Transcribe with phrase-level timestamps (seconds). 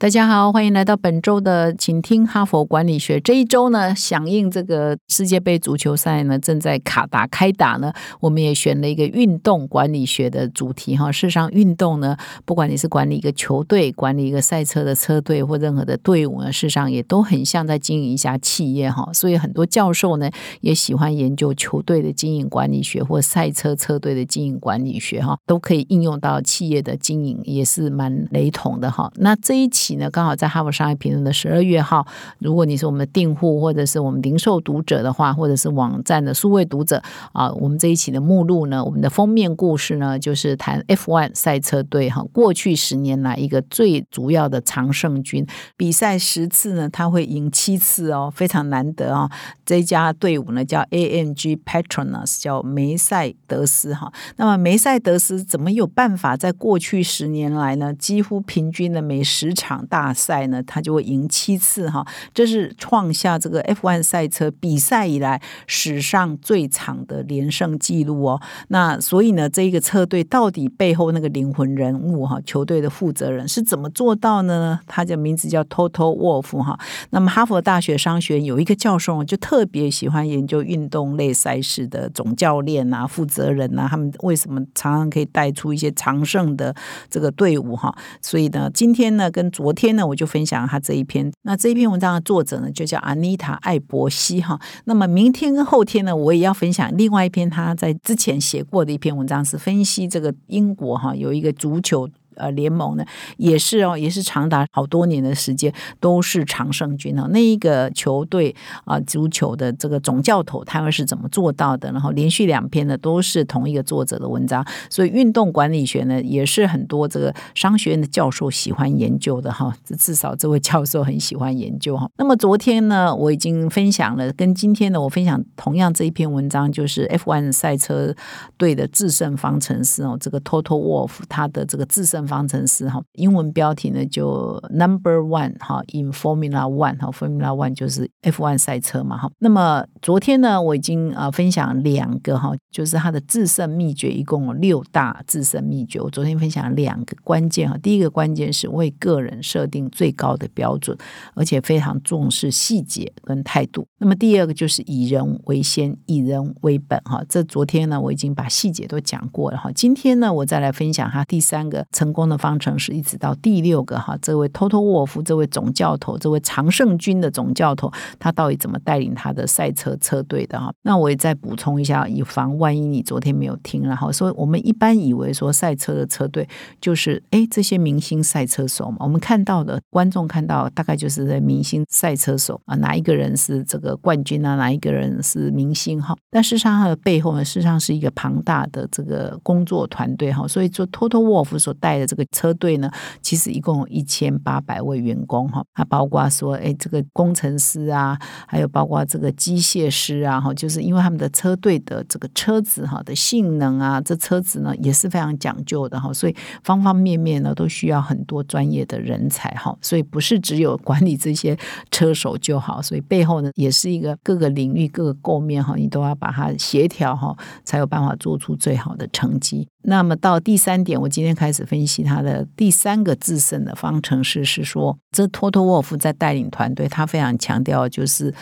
[0.00, 3.18] 大家好，欢迎来到本周的请听哈佛管理学。
[3.18, 11.10] 这一周呢，响应这个世界杯足球赛呢正在卡达开打呢，我们也选了一个运动管理学的主题哈。
[11.10, 19.12] 事实上，运动呢，不管你是管理一个球队、管理一个赛车的车队或任何的队伍呢，事实上也都很像在经营一家企业哈。
[19.12, 29.10] 所以很多教授呢也喜欢研究球队的经营管理学或赛车车队的经营管理学哈，都可以应用到企业的经营，也是蛮雷同的哈。
[29.16, 29.87] 那这一期。
[29.96, 32.06] 呢，刚好在《哈佛商业评论》的十二月号，
[32.38, 37.02] 如果你是我们的订户或者是我们零售读者的话，或者是网站的数位读者
[37.32, 45.46] 啊，我们这一期的目录呢，我们的封面故事呢，就是谈 F1 赛车队哈，过去十年来一个最主要的常胜军，
[45.76, 49.30] 比赛十次呢，他会赢七次哦，非常难得啊。
[49.64, 54.12] 这家队伍呢叫 AMG Petronas，叫梅赛德斯哈。
[54.36, 68.40] 那么梅赛德斯怎么有办法在过去十年来呢，几乎平均的每十场大赛呢，他就会赢七次哈，这是创下这个 F1 赛车比赛以来史上最长的连胜纪录哦。
[68.68, 74.80] 那所以呢，这一个车队到底背后那个灵魂人物哈，球队的负责人是怎么做到呢？
[74.86, 76.78] 他的名字叫 Toto Wolf 哈。
[77.10, 86.74] 那么哈佛大学商学院有一个教授就特别喜欢研究运动类赛事的总教练啊、负责人啊，他们为什么常常可以带出一些常胜的
[87.10, 87.94] 这个队伍哈？
[88.20, 91.30] 所以呢，今天呢，跟昨昨天呢，我就分享了他这一篇。
[91.42, 94.58] 那这一篇文章的作者呢，就叫阿妮塔·艾伯西哈。
[94.86, 102.08] 那么明天跟后天呢，我也要分享另外一篇他在之前写过的一篇文章，是分析这个英国哈有一个足球。
[102.38, 103.04] 呃，联盟呢
[103.36, 107.28] 也是哦，也是长达好多年的时间都是常胜军哦。
[107.30, 111.90] 那一个球队啊，足球的这个总教头他们是怎么做到的？
[111.90, 119.74] 然后连续两篇呢都是同一个作者的文章，所以运动管理学呢也是很多这个商学院的教授喜欢研究的哈。
[119.84, 122.08] 这至少这位教授很喜欢研究哈。
[122.18, 128.14] 那么昨天呢，我已经分享了，跟今天呢我分享同样这一篇文章，就是 F1 赛车
[128.56, 132.27] 队的制胜方程式哦，这个 Total Wolf 他的这个制胜。
[132.28, 139.30] 方程式哈，英文标题呢就 Number One 哈，In Formula One 哈，Formula One 就是 F1 赛车嘛哈。
[139.38, 146.00] 那么昨天呢，我已经啊分享两个哈，就是它的制胜秘诀，一共有六大制胜秘诀。
[146.00, 150.96] 我昨天分享两个关键哈，第一个关键是为个人设定最高的标准，
[151.34, 153.86] 而且非常重视细节跟态度。
[153.98, 157.24] 那么第二个就是以人为先，以人为本哈。
[157.28, 159.72] 这昨天呢，我已经把细节都讲过了哈。
[159.72, 162.18] 今天呢，我再来分享它第三个成成。
[162.18, 167.88] 功的方程式一直到第六个哈，这位托托沃夫，这位总教头，这位常胜军的总教头，
[168.18, 170.72] 他到底怎么带领他的赛车车队的哈？
[170.82, 176.48] 那我也再补充一下，以防万一你昨天没有听，然后说我们一般以为说赛车的车队
[176.80, 186.16] 就是哎这些明星赛车手嘛，我们看到的观众看到大概就是在明星赛车手啊，哪一个人是这个冠军啊，哪一个人是明星哈？
[186.32, 192.08] 但事实上他的背后呢，事实上是一个庞大的这个工作团队哈，所以说托托沃夫所带的。
[192.08, 211.54] 这个车队呢，其实一共有一千八百位员工哈，它包括说，哎，这个工程师啊，还有包括这个机械师啊，哈，就是因为他们的车队的这个车子哈的性能啊，这车子呢也是非常讲究的哈，所以方方面面呢都需要很多专业的人才哈，所以不是只有管理这些
[211.90, 219.68] 车手就好，所以背后呢也是一个各个领域各个构面哈，你都要把它协调哈，才有办法做出最好的成绩。
[219.88, 228.32] 那么到第三点，我今天开始分析他的第三个自胜的方程式，是说，这托托沃夫在带领团队，他非常强调就是。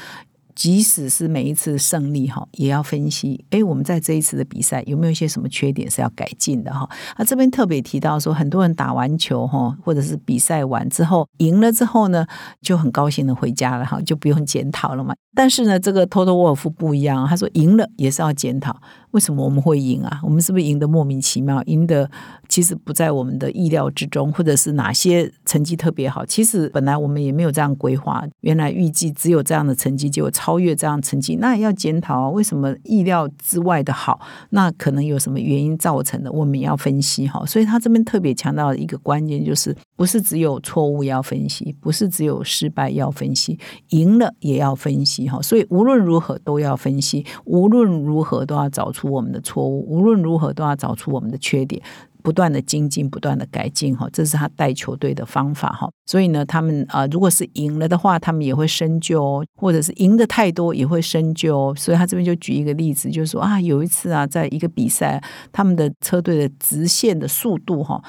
[0.56, 6.88] 即使是每一次胜利哈，也要分析，哎，我们在这一次的比赛有没有一些什么缺点是要改进的哈？
[7.14, 12.26] 啊，这边特别提到说，很多人打完球哈，或者是比赛完之后赢了之后呢，
[12.62, 15.14] 就很高兴的回家了哈，就不用检讨了嘛。
[15.34, 18.74] 但是呢，这个托托沃尔夫不一样，他说赢了也是要检讨，
[19.12, 20.20] 为什么我们会赢啊？
[20.22, 21.62] 我们是不是赢得莫名其妙？
[21.64, 22.10] 赢得
[22.48, 26.24] 其实不在我们的意料之中，或者是哪些成绩特别好？
[26.26, 34.20] 其实本来我们也没有这样规划，原来预计只有这样的成绩，结果超越这样成绩，那也要检讨啊，为什么意料之外的好？
[34.50, 36.30] 那可能有什么原因造成的？
[36.30, 37.44] 我们要分析哈。
[37.46, 43.58] 所以他这边特别强调一个关键，就是不是只有错误要分析，不是只有失败要分析，
[43.90, 45.28] 赢了也要分析。
[45.28, 51.82] 哈，所以无论如何都要分析，无论如何都要找出我们的错误，无论如何都要找出我们的缺点。
[52.26, 55.88] 不断的精进，不断的改进哈，这是他带球队的方法哈。
[56.06, 61.72] 所以呢，他们啊，如果是赢了的话，他们也会深究；或者是赢的太多，也会深究。
[61.76, 68.02] 所以他这边就举一个例子，就是说啊，有一次啊，在一个比赛，他们的车队的直线的速度哈，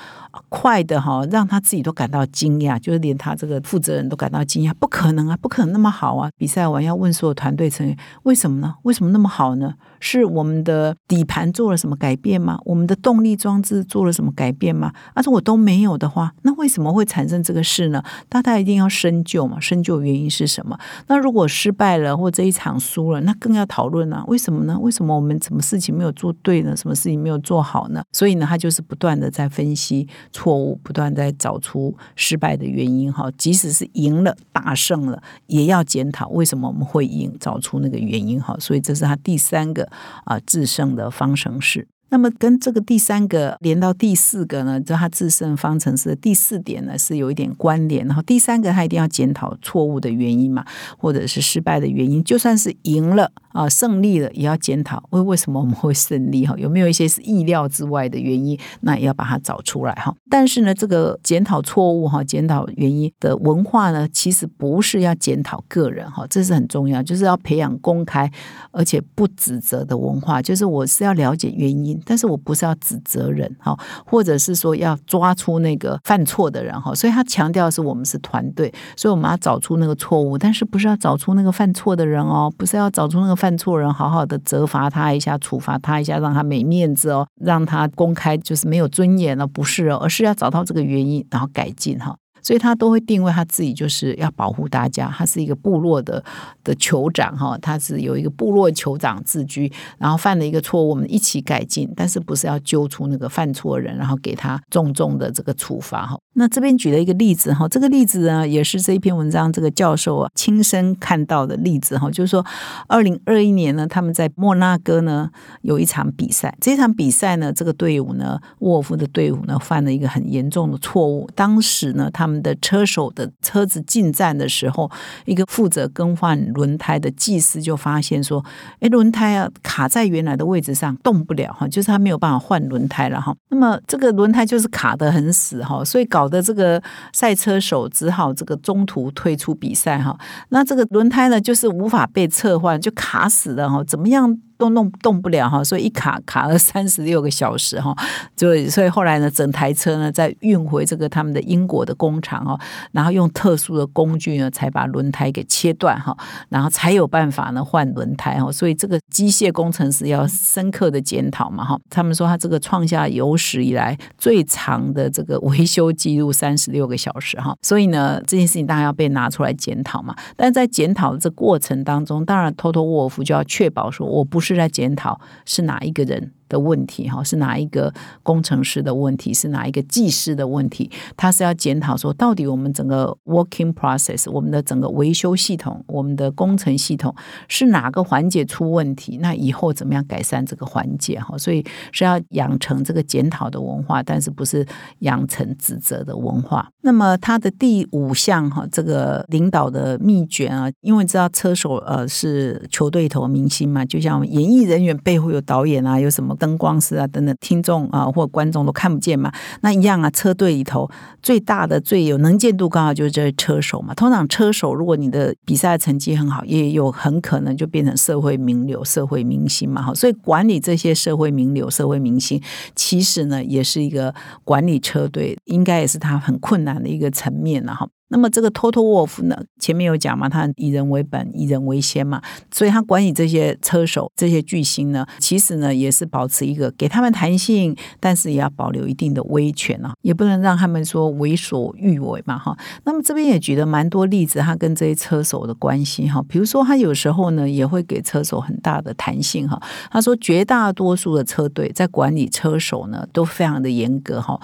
[0.49, 6.31] 快的哈，让他自己都感到惊讶，就是连他这个负责人都感到惊讶，不可能啊，不可能那么好啊！
[6.35, 8.73] 比赛完要问所有团队成员，为什么呢？
[8.81, 9.75] 为什么那么好呢？
[9.99, 12.57] 是我们的底盘做了什么改变吗？
[12.65, 14.91] 我们的动力装置做了什么改变吗？
[15.13, 18.03] 而且我都没有的话，那为什么会产生这个事呢？
[18.27, 20.75] 大家一定要深究嘛，深究原因是什么？
[21.07, 24.75] 那如果失败了或这一场输了，那更要讨论啊，为什么呢？
[24.79, 26.75] 为什么我们什么事情没有做对呢？
[26.75, 28.01] 什么事情没有做好呢？
[28.11, 33.29] 所以呢，他就是不断的在分析错误，不断在找出失败的原因哈。
[33.37, 38.55] 即使是赢了、大胜了，也要检讨为什么我们会赢，找出那个原因哈。
[38.59, 39.87] 所以这是他第三个。
[40.25, 41.87] 啊，制胜的方程式。
[42.09, 48.05] 那么跟这个第三个连到第四个呢，就它自身方程式的第四点呢是有一点关联。
[48.07, 50.65] 然后第三个，它一定要检讨错误的原因嘛，
[50.97, 52.23] 或者是失败的原因。
[52.23, 56.53] 就算是赢了啊，胜利了，也要检讨为为什么我们会胜利哈？
[56.57, 58.59] 有没有一些是意料之外的原因？
[58.81, 60.13] 那也要把它找出来哈。
[60.29, 68.31] 但是呢，这个检讨错误哈，检讨原因的文化呢，其实不是要检讨个人哈，这是很重要，就是要培养公开
[68.71, 70.39] 而且不指责的文化。
[70.39, 71.99] 就是我是要了解原因。
[72.05, 92.13] 但是我不是要指责人哈，或者是说要抓出那个犯错的人哈，所以他强调是我们是团队，所以我们要找出那个错误，但是不是要找出那个犯错的人哦，不是要找出那个犯犯错人，好好的责罚他一下，处罚他一下，让他没面子哦，让他公开就是没有尊严了，不是哦，而是要找到这个原因，然后改进哈。
[92.41, 96.23] 所以他都会定位他自己就是要保护大家，他是一个部落的
[96.63, 106.17] 的酋长哈，他是有一个部落酋长自居，然后犯了一个错误，我们一起改进，但是不是要揪出那个犯错人，然后给他重重的这个处罚哈。
[106.33, 112.45] 那这边举了一个例子哈，这个例子呢也是这一篇文章这个教授啊亲身看到的例子哈，就是说
[112.87, 115.29] 二零二一年呢，他们在莫纳哥呢
[115.63, 122.36] 有一场比赛，这场比赛呢，这个队伍呢沃夫的队伍呢犯了一个很严重的错误，当时呢他们。
[122.41, 124.89] 的车手的车子进站的时候，
[125.25, 128.43] 一个负责更换轮胎的技师就发现说
[128.79, 133.35] ：“哎，轮胎啊卡在原来的位置上动不了哈，就是他没有办法换轮胎了哈。
[133.49, 136.81] 那么这个轮胎就是卡得很死哈，所以搞得这个
[137.13, 140.17] 赛车手只好这个中途退出比赛哈。
[140.49, 147.95] 那这个轮胎呢，就是无法被撤换，就卡死了哈，怎么样？”都弄动不了哈，所以一卡卡了三十六个小时哈，
[148.35, 152.59] 就所以后来呢，整台车呢再运回这个他们的英国的工厂哦，
[152.91, 156.17] 然后用特殊的工具呢，才把轮胎给切断哈，
[156.49, 158.51] 然后才有办法呢换轮胎哈。
[158.51, 161.79] 所以这个机械工程师要深刻的检讨嘛哈。
[161.89, 167.55] 他们说他这个创下有史以来最长的这个维修记录三十六个小时哈。
[167.61, 170.15] 所以呢，这件事情当然要被拿出来检讨嘛。
[170.35, 174.41] 但在检讨的这过程当中，当然托托沃尔夫就要确保说我不。
[174.53, 176.31] 是在检讨是哪一个人。
[176.49, 180.89] 的问题哈是哪一个工程师的问题是哪一个技师的问题？
[181.15, 187.13] 他是要检讨说，到底我们整个 working process，我们的整个维修系统，我们的工程系统
[187.47, 189.17] 是哪个环节出问题？
[189.17, 191.19] 那以后怎么样改善这个环节？
[191.19, 194.65] 哈，所以是要养成这个检讨的文化，但是不是
[194.99, 196.69] 养成指责的文化。
[196.81, 206.36] 那么他的第五项哈，这个领导的秘诀啊，因为知道车手呃是球队头明星嘛，就像演艺人员背后有导演啊，有什么？
[206.37, 210.09] 灯光师啊，等等，听众啊或观众都看不见嘛，那一样啊。
[210.09, 210.89] 车队里头
[211.21, 213.93] 最大的、最有能见度刚好就是这车手嘛。
[213.93, 219.81] 通常车手，如果你的比赛成绩很好，也有很可能就变成社会名流、社会明星嘛。
[219.81, 222.41] 哈，所以管理这些社会名流、社会明星，
[222.75, 227.87] 其实呢，也是一个管理车队，应该也是他很困难的一个层面了哈。
[228.09, 232.21] 那么这个 Total Wolf 呢，前面有讲嘛，他以人为本，以人为先嘛，
[232.51, 242.57] 所以他管理这些车手、这些巨星呢，其实呢也是保持一个给他们弹性，但是也要保留一定的威权啊，也不能让他们说为所欲为嘛哈。
[242.85, 249.61] 那么这边也举了蛮多例子，他跟这些车手的关系哈，比如说他有时候呢也会给车手很大的弹性哈。
[249.91, 254.39] 他说绝大多数的车队在管理车手呢都非常的严格哈，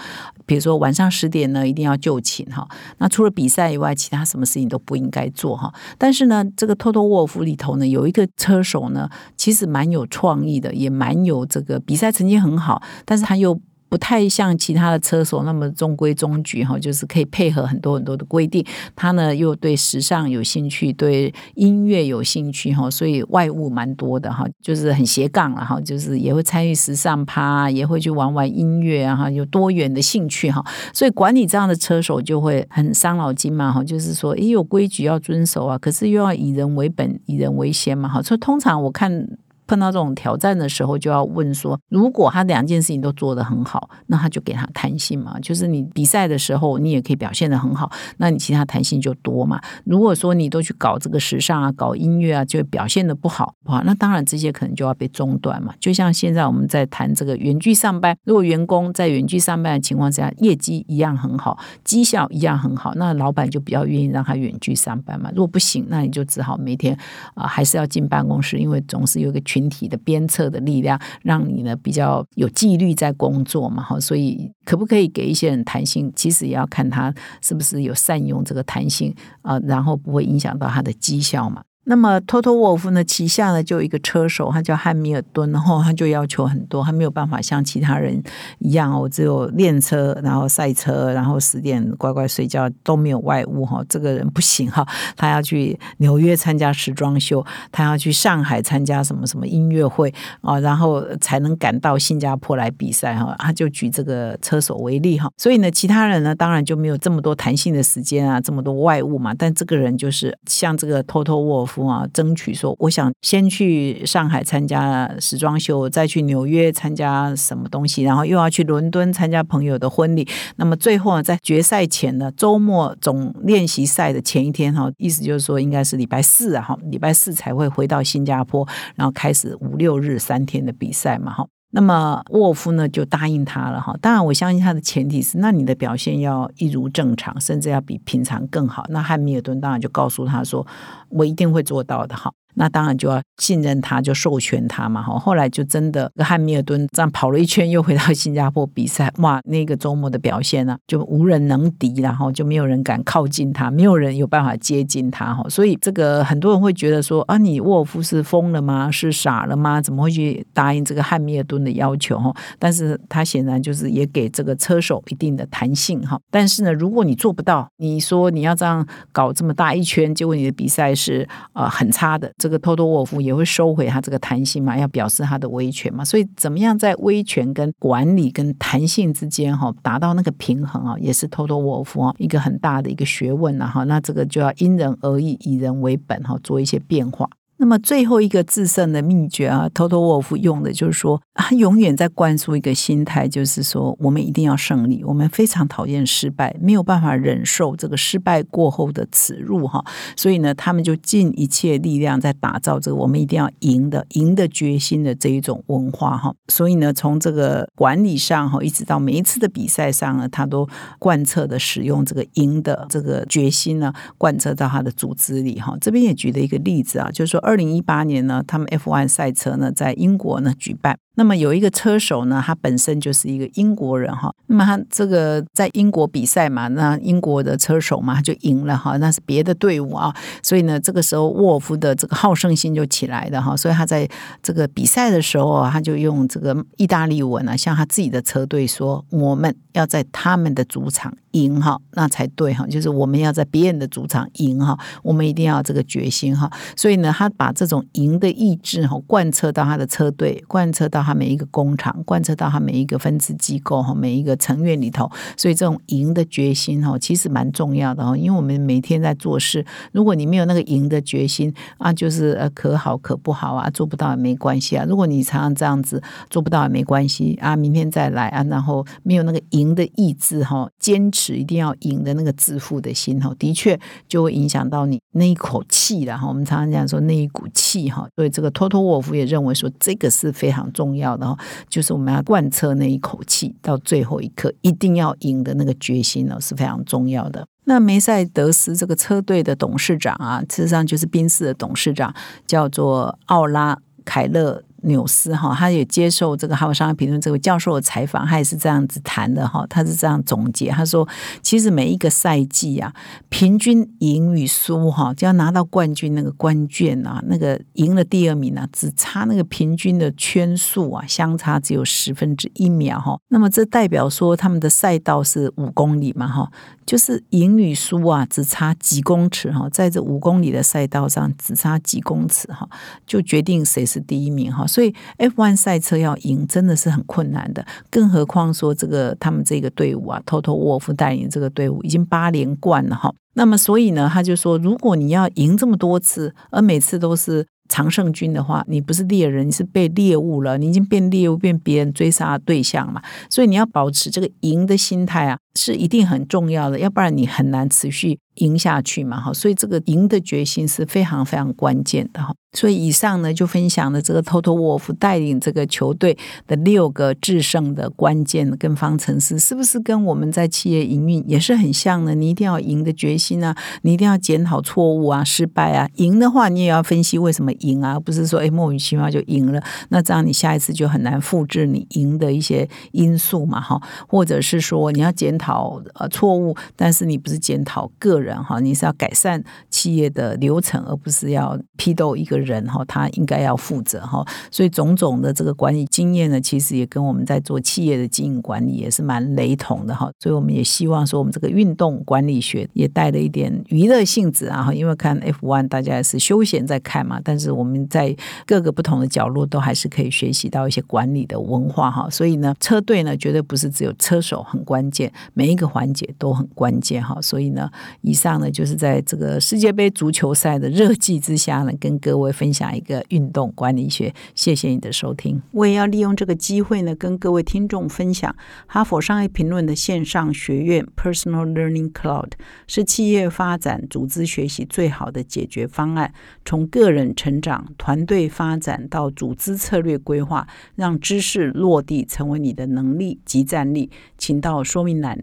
[0.46, 2.68] 比如说晚上十点呢一定要就寝哈。
[2.98, 5.74] 那除了比赛以外，其他什么事情都不应该做哈。
[5.98, 13.60] 但是呢，这个托托沃夫里头呢，有一个车手呢，其实蛮有创意的，也蛮有这个比赛成绩很好，但是他又。
[13.94, 18.66] 不太像其他的车手那么中规中矩哈，就是可以配合很多很多的规定。
[18.96, 30.66] 他呢又对时尚有兴趣，对音乐有兴趣哈，所以外物蛮多的哈，就是很斜杠了哈，就是也会参与时尚趴，也会去玩玩音乐哈，有多元的兴趣哈。
[30.92, 38.24] 所以管理这样的车手就会很伤脑筋嘛哈，就是说，也有规矩要遵守啊，可是又要以人为本、以人为先嘛哈。
[38.24, 39.28] 所以通常我看。
[39.68, 45.40] 碰到这种挑战的时候，就要问说：如果他两件事情都做得很好，那他就给他弹性嘛。
[45.42, 49.62] 就是你比赛的时候，你也可以表现得很好，那你其他弹性就多嘛。
[49.86, 55.74] 如果说你都去搞这个时尚啊、搞音乐啊，就表现得不好，哇，那当然这些可能就要被中断嘛。
[55.80, 65.30] 就像现在我们在谈这个远距上班，如果员工在远距上班的情况下，业绩一样很好，绩效一样很好，那老板就比较愿意让他远距上班嘛。
[65.32, 66.98] 如果不行，那你就只好每天
[67.34, 76.12] 啊还是要进办公室，因为总是有一个群体的鞭策的力量，让你呢比较有纪律在工作嘛，哈，所以可不可以给一些人弹性？
[76.16, 81.62] 其实也要看他是不是有善用这个弹性啊，然后不会影响到他的绩效嘛。
[81.86, 83.04] 那么，Toto Wolf 呢？
[83.04, 88.24] 旗下呢就有一个车手，他叫汉密尔顿，然后他就要求很多，他没有办法像其他人
[88.60, 93.84] 一样哦，只有练车，然后赛车，然后十点乖乖睡觉，都没有外物哈。
[93.90, 94.88] 这个人不行哈，
[95.18, 103.36] 他要去纽约参加时装秀，他要去上海参加什么什么音乐会啊，然后才能赶到新加坡来比赛哈。
[103.40, 105.30] 他就举这个车手为例哈。
[105.38, 109.34] 所以呢，其他人呢，当然就没有这么多弹性的时间啊，这么多外物嘛。
[109.38, 111.34] 但这个人就是像这个 Toto
[111.74, 111.84] 夫。
[111.84, 120.26] 啊，争取说，我想先去上海参加时装秀，再去纽约参加什么东西，然后又要去伦敦参加朋友的婚礼。
[120.56, 131.53] 那么最后呢，在决赛前呢，周末总练习赛的前一天哈，意思就是说应该是礼拜四啊，哈，礼拜四才会回到新加坡，然后开始五六日三天的比赛嘛，哈。
[131.76, 138.86] 那么沃夫呢就答应他了哈，当然我相信他的前提是，那你的表现要一如正常，甚至要比平常更好。
[138.90, 140.66] 那汉密尔顿当然就告诉他说，
[141.10, 142.32] 我一定会做到的哈。
[142.56, 145.02] 那当然就要信任他，就授权他嘛。
[145.02, 149.12] 哈，后来就真的汉密尔顿这样跑了一圈，又回到新加坡比赛。
[149.18, 155.34] 哇，那个周末的表现呢，就无人能敌，然后就没有人敢靠近他，没有人有办法接近他。
[155.34, 158.90] 哈，所以这个很多人会觉得说啊，你沃尔夫是疯了吗？
[158.92, 159.82] 是傻了吗？
[159.82, 162.20] 怎么会去答应这个汉密尔顿的要求？
[162.20, 166.02] 哈，但是他显然就是也给这个车手一定的弹性。
[166.02, 172.32] 哈，但是呢，如果你做不到，你说你要这样搞这么大一圈，结果你的比赛是呃很差的。
[172.44, 183.86] 这个偷偷沃夫也会收回他这个弹性嘛，要表示他的威权嘛，所以怎么样在威权跟管理跟弹性之间哈达到那个平衡啊，也是偷偷沃夫啊一个很大的一个学问了哈。
[183.86, 187.30] 那这个就要因人而异，以人为本哈，做一些变化。
[187.58, 199.82] 那么最后一个制胜的秘诀啊，Toto Wolf 用的就是说， 他永远在灌输一个心态，就是说，我们一定要胜利，我们非常讨厌失败，没有办法忍受这个失败过后的耻辱哈。
[200.18, 206.34] 所以呢，他们就尽一切力量在打造这个我们一定要赢的、赢的决心的这一种文化哈。
[206.50, 210.68] 所以呢，从这个管理上哈，一直到每一次的比赛上呢，他都
[211.00, 215.78] 贯彻的使用这个赢的这个决心呢，贯彻到他的组织里哈。
[215.80, 217.53] 这边也举了一个例子啊，就是说二。
[217.54, 220.98] 二零一八年呢，他们 F1 赛车呢在英国呢举办。
[221.16, 224.34] 那么有一个车手呢，他本身就是一个英国人哈。
[224.48, 230.12] 那么他这个在英国比赛嘛，那英国的车手嘛他就赢了哈，那是别的队伍啊。
[230.42, 233.56] 所以呢，这个时候沃夫的这个好胜心就起来了哈。
[233.56, 234.10] 所以他在
[234.42, 242.66] 这个比赛的时候啊，他就用这个意大利文啊，向他自己的车队说：“我们要在他们的主场赢哈，那才对哈。
[242.66, 246.52] 就是我们要在别人的主场赢哈，我们一定要这个决心哈。
[246.76, 251.03] 所以呢，他把这种赢的意志哈贯彻到他的车队，贯彻到。
[251.04, 258.16] 他每一个工厂贯彻到他每一个分支机构哈，每一个成员里头，所以这种赢的决心哈，其实蛮重要的哈。
[258.16, 264.86] 因为我们每天在做事，如果你没有那个赢的决心啊，就是呃可好可不好啊，做不到也没关系啊。
[264.88, 280.93] 如果你常常这样子做不到也没关系啊，明天再来啊，然后没有那个赢的意志哈，坚持一定要赢的那个致富的心哈，的确就会影响到你那一口气然后我们常常讲说那一股气哈，所以这个托托沃夫也认为说这个是非常重。
[280.94, 281.36] 重要的，
[281.68, 287.46] 就是我们要贯彻那一口气，到最后一刻一定要赢的那个决心呢，是非常重要的。
[287.66, 292.14] 那梅赛德斯这个车队的董事长啊，事实上就是宾士的董事长，
[292.46, 294.64] 叫做奥拉凯勒。
[294.84, 301.08] 纽斯哈，他也接受这个《哈佛商业评论》这位教授的采访，他也是这样子谈的哈，他是这样总结，他说，
[301.42, 302.94] 其实每一个赛季啊，
[303.30, 316.52] 平均赢与输哈，就要拿到冠军那个关键啊，那个赢了第二名呢，只差那个平均的圈数啊，相差只有十分之一秒哈，那么这代表说他们的赛道是五公里嘛哈。
[316.86, 322.68] 就是赢与输啊，只差几公尺哈，在这五公里的赛道上，只差几公尺哈，
[323.08, 324.68] 就决定谁是第一名哈。
[324.74, 333.14] 所以 F1 赛车要赢真的是很困难的，更何况说这个他们这个队伍啊，Toto Wolff 带领这个队伍已经八连冠了哈。
[333.36, 337.46] 那么所以呢，他就说，如果你要赢这么多次，而每次都是。
[337.70, 343.02] 常胜军的话，你不是猎人，你是被猎物了，你已经变猎物，变别人追杀对象嘛。
[343.30, 349.20] 所以你要保持这个赢的心态啊，是一定很重要的，要不然你很难持续赢下去嘛。
[349.20, 352.34] 哈，所以这个赢的决心是非常非常关键的哈。
[352.56, 362.14] 所以以上呢，就分享了这个 Toto Wolff 带领这个球队的六个制胜的关键跟方程式，是不是跟我们在企业营运也是很像呢？
[362.14, 365.90] 你一定要赢的决心啊，你一定要检讨错误啊、失败啊。
[365.96, 373.82] 赢的话，你也要分析为什么赢啊，不是说哎莫名其妙就赢了，那这样你下一次就很难复制你赢的一些因素嘛，哈。
[374.08, 382.44] 或者是说你要检讨讨呃错误，但是你不是检讨个人哈，你是要改善企业的流程，而不是要批斗一个。
[382.44, 384.22] 人哈，他应该要负责哈，
[384.52, 390.12] 所以种种的这个管理经验呢，其实也跟我们在做企业的经营管理也是蛮雷同的哈。
[390.20, 398.14] 所以我们也希望说，我们这个运动管理学也带了一点娱乐性质啊，因为看 F1 大家也是休闲在看嘛，但是我们在
[398.46, 402.10] 各个不同的角落都还是可以学习到一些管理的文化哈。
[402.10, 407.22] 所以呢，车队呢绝对不是只有车手很关键，每一个环节都很关键哈。
[407.22, 407.72] 所以呢，
[408.02, 412.34] 以上呢就是在这个世界杯足球赛的热季之下呢，跟各位。
[412.34, 415.40] 分享一个运动管理学，谢谢你的收听。
[415.52, 418.36] 我也要利用这个机会呢，跟各位听众分享
[418.66, 422.32] 哈佛商业评论的线上学院 Personal Learning Cloud
[422.66, 426.12] 是企业发展、组织学习最好的解决方案。
[426.44, 433.92] 从个人成长、团队发展到组织策略规划，让知识落地成为你的能力及战力。
[434.18, 435.23] 请到说明栏